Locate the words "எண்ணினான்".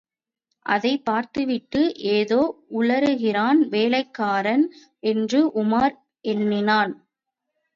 6.25-6.95